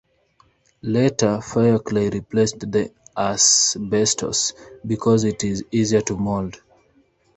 [0.81, 4.51] Later, fire clay replaced the asbestos
[4.83, 6.59] because it is easier to mould.